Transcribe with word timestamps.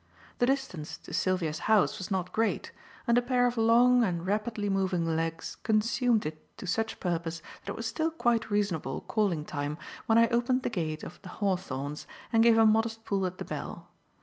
The 0.39 0.47
distance 0.47 0.97
to 0.97 1.13
Sylvia's 1.13 1.59
house 1.69 1.99
was 1.99 2.09
not 2.09 2.31
great, 2.31 2.71
and 3.05 3.19
a 3.19 3.21
pair 3.21 3.45
of 3.45 3.55
long 3.55 4.03
and 4.03 4.25
rapidly 4.25 4.67
moving 4.67 5.05
legs 5.15 5.57
consumed 5.61 6.25
it 6.25 6.41
to 6.57 6.65
such 6.65 6.99
purpose 6.99 7.43
that 7.63 7.73
it 7.73 7.75
was 7.75 7.85
still 7.85 8.09
quite 8.09 8.49
reasonable 8.49 9.01
calling 9.01 9.45
time 9.45 9.77
when 10.07 10.17
I 10.17 10.27
opened 10.29 10.63
the 10.63 10.71
gate 10.71 11.03
of 11.03 11.21
"The 11.21 11.29
Hawthorns" 11.29 12.07
and 12.33 12.41
gave 12.41 12.57
a 12.57 12.65
modest 12.65 13.05
pull 13.05 13.27
at 13.27 13.37
the 13.37 13.45
bell. 13.45 13.89